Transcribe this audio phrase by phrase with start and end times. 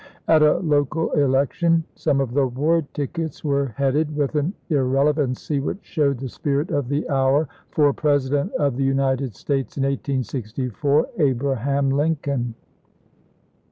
[0.03, 5.59] MS At a local election some of the ward tickets were headed, with an irrelevancy
[5.59, 11.05] which showed the spirit of the hour, "For President of the United States in 1864,
[11.19, 12.55] Abraham Lincoln."